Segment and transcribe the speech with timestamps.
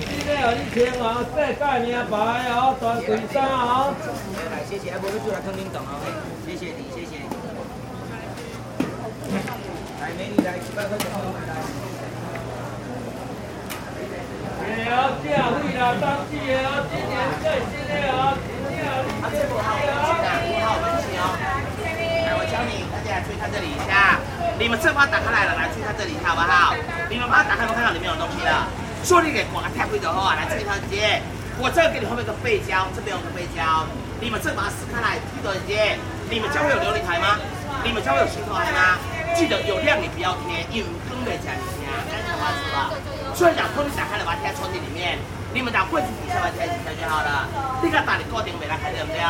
[0.00, 0.98] 今天哦，一千，世
[1.54, 2.18] 界名牌
[2.50, 2.74] 哦，
[3.46, 3.94] 哦。
[4.50, 6.02] 来，谢谢，要不你来听领导啊？
[6.42, 7.22] 谢谢你，谢谢。
[10.00, 11.30] 来，美女，来一百块哦。
[11.46, 11.54] 来，
[14.90, 15.70] 哦，好，我们
[21.14, 21.22] 哦。
[22.26, 24.18] 来，我教你，大家来看这里一下。
[24.58, 26.74] 你们这把打开来了，来去看这里好不好？
[27.08, 28.66] 你们把它打开，我看到里面有东西了。
[29.04, 31.20] 说你给刮太贵的话，来这里团结。
[31.60, 33.84] 我这给你后面个背胶，这边有个背胶，
[34.18, 35.94] 你们这把它撕开来，记得一些。
[36.32, 37.36] 你们家会有琉璃台吗？
[37.84, 38.96] 你们家会有石头台吗？
[39.36, 42.90] 记得有亮你不要贴，有灯的讲一下，干什么是吧？
[43.36, 45.20] 虽然讲玻璃打开的，把它贴在床底里面。
[45.52, 47.46] 你们讲柜子底下把它贴几下就好了。
[47.84, 49.22] 你个打你固定没拉开对不对？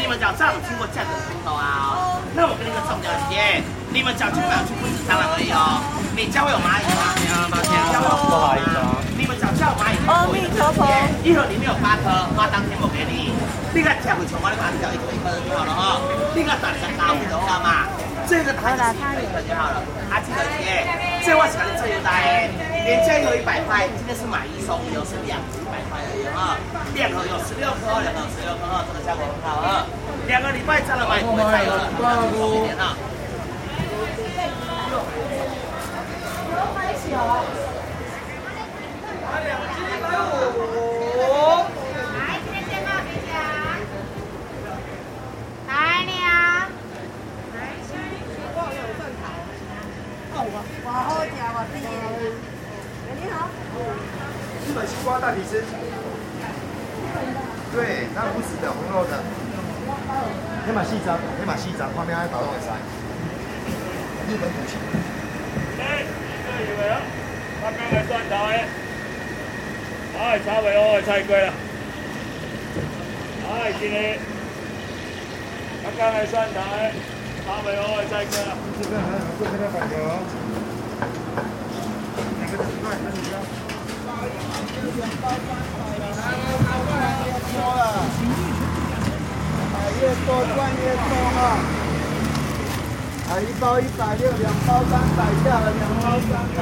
[0.00, 3.62] 你们讲上样经过价格的头啊、那我跟你个重点一些。
[3.92, 5.78] 你们讲基本上去柜子上了而已哦。
[6.16, 7.14] 你家会有蚂蚁吗？
[7.22, 7.70] 没有，抱歉，
[8.26, 8.89] 不好意思。
[9.60, 10.00] 叫蚂蚁。
[10.08, 10.24] 阿，
[11.20, 13.28] 一盒里面有八颗，花当天我给你。
[13.76, 16.00] 这个奖从我的盘子掉一颗一颗就好了哈、
[16.34, 17.86] 这个转成大米的话嘛，
[18.26, 19.84] 这个盘子一颗一颗就好了。
[20.08, 20.88] 阿基姐，
[21.22, 22.50] 这我喜欢自由带，
[22.82, 26.24] 原价有一百块，今天是买一送一，是两一百块而已、
[26.96, 29.86] 两盒有十六颗，两盒十六颗，这个效果很好啊、
[30.26, 32.26] 两个礼拜再来买，不会再有了，好？
[32.56, 32.96] 一点啊。
[51.72, 53.48] 你好
[54.66, 55.62] 日本西瓜大理石
[57.72, 59.22] 对那不是的红肉的。
[60.66, 62.82] 先把细张先把细张画面要打到我的上面
[65.78, 66.04] 哎
[66.44, 66.90] 这里有人
[67.62, 68.66] 他刚才算台
[70.18, 70.60] 哎茶
[71.06, 71.52] 太贵了
[73.48, 74.18] 哎今天
[76.00, 76.92] 刚来蒜苔
[77.44, 77.76] 茶百味
[78.10, 80.59] 太贵了这边还有这边的
[82.90, 82.94] 啊，
[94.40, 96.58] 两包三百下了，两包三百。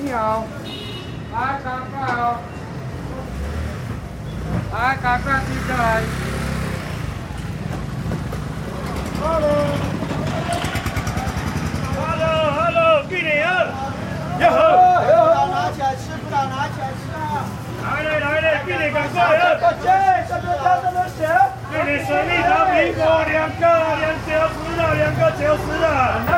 [0.00, 0.44] 你好，
[1.32, 1.97] 来，张。
[4.72, 6.02] 来赶快停下来。
[9.20, 9.46] 哈喽
[11.96, 13.88] 哈喽哈喽给你啊。
[14.40, 17.42] 呀呵不敢拿起来吃不敢拿起来吃啊
[17.82, 21.26] 来嘞来嘞给你赶快啊抱歉这么大这么小
[21.72, 23.66] 这里水蜜桃苹果两个
[23.98, 26.37] 两个时了两个小时了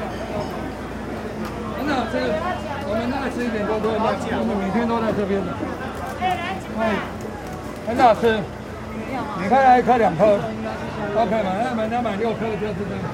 [1.91, 2.15] 的是
[2.87, 5.51] 我们那个十一点多都在卖，我们每天都在这边的。
[6.79, 6.95] 哎，
[7.87, 8.39] 很好吃。
[9.39, 10.39] 你看，一颗两颗
[11.15, 11.51] ，OK 吗？
[11.63, 13.07] 那买两买六颗就是这样子。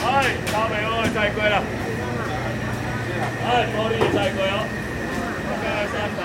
[0.00, 1.62] 哎，大美哦，再贵了。
[3.46, 4.56] 哎，玻璃再贵哦。
[5.52, 6.20] OK，三百。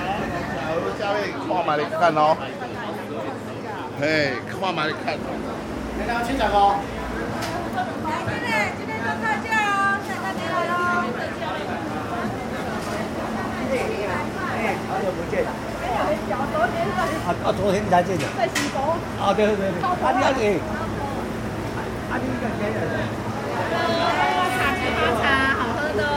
[1.00, 2.38] 下面看买你看哦。
[4.00, 5.06] 嘿，看买你看。
[6.08, 6.80] 来，亲长哦。
[15.12, 15.44] 哎，好久不见。
[15.82, 17.00] 没有很久，昨天在。
[17.26, 18.24] 啊啊，昨天才见的。
[18.38, 18.82] 在西丰。
[19.20, 19.68] 啊，对对对。
[19.68, 20.40] 啊，你那个。
[22.12, 22.80] 啊，你那个。
[24.58, 25.24] 茶七八茶，
[25.58, 26.10] 好喝的哦。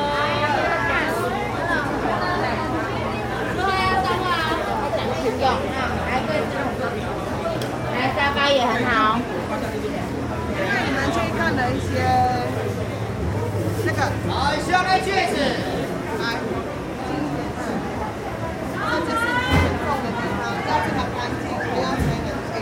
[7.94, 9.18] 来沙发也很好。
[10.56, 11.90] 那你们去看了一些
[13.84, 13.98] 那个，
[14.30, 14.32] 好，
[14.64, 15.34] 需要戴戒指。
[16.20, 16.24] 来，
[18.74, 22.54] 这就是很重的地方，要这么干净，不要吹冷气。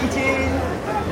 [0.00, 0.16] 一斤，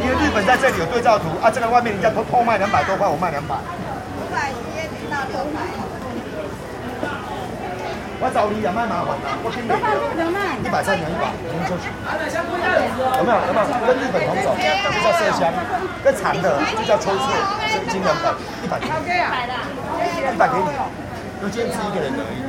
[0.00, 3.58] 因为日本在这里有对照图啊，这个外面人家偷偷卖两百多块，我卖两百。
[3.58, 5.58] 五百一页零到六百。
[8.22, 11.90] 我找你也卖麻烦的，我给你一百三两一百，您出去。
[11.90, 13.38] 有没有？
[13.50, 13.66] 有没有？
[13.82, 14.62] 跟日本同种，这
[15.02, 15.50] 叫麝香，
[16.06, 17.26] 跟长的就叫抽翠，
[17.74, 18.30] 是一斤两百，
[18.62, 18.94] 一百给你。
[20.22, 20.70] 一百给你，
[21.42, 22.46] 就今天吃一个人而已。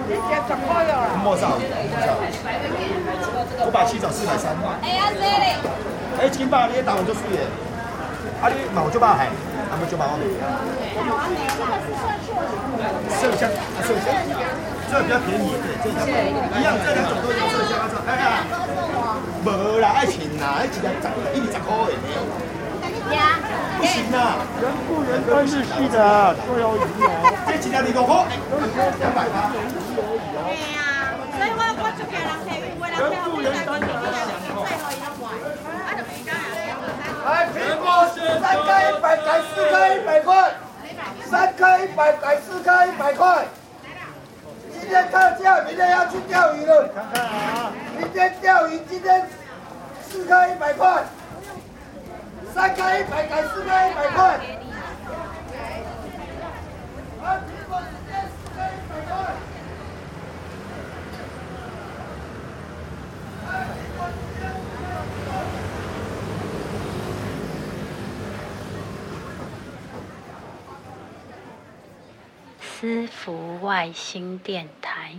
[1.25, 2.13] 莫少，莫少。
[3.65, 4.53] 我把七找四百三。
[4.85, 5.57] 哎呀，这里。
[6.21, 7.49] 哎，金爸，你也打我就输耶。
[8.41, 9.27] 啊，你毛就把海，
[9.69, 10.25] 他们就把我们。
[13.19, 13.49] 麝香，
[13.83, 14.07] 麝香。
[14.89, 15.53] 这个比较便宜，
[15.83, 18.41] 这个一样，这两种都有麝香啊，哎呀，
[19.45, 19.47] 无
[19.77, 21.05] 啦，爱情啦，一条十，
[21.35, 21.93] 一二十块的。
[23.13, 23.37] 呀，
[23.77, 27.21] 不行啦，人不人分日系的，都有鱼哦。
[27.45, 28.25] 这几条你给我，
[28.97, 29.53] 两百八。
[29.53, 35.37] 对呀，所以我我就叫人提，有的人提，有的人提，最后一个买，
[35.85, 36.73] 啊，就没加呀。
[37.25, 38.09] 来，苹果
[38.49, 40.51] 三颗一百，改四颗一百块，
[41.29, 43.45] 三颗一百，改四颗一百块。
[44.73, 46.89] 今天特价，明天要去钓鱼了。
[47.95, 49.27] 明天钓鱼，今天
[50.09, 51.03] 四颗一百块，
[52.51, 54.39] 三颗一百，改四颗一百块。
[72.79, 75.15] 私服外星电台。